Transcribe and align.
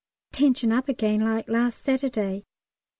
Tension 0.31 0.71
up 0.71 0.89
again 0.89 1.19
like 1.21 1.47
last 1.47 1.83
Saturday. 1.85 2.43